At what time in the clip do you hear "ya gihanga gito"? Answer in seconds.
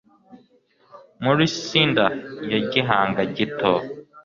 2.51-3.71